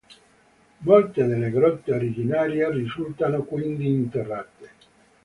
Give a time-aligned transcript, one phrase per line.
[0.79, 4.69] Molte delle grotte originarie risultano quindi interrate.